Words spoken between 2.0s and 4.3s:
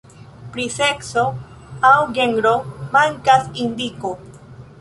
genro mankas indiko.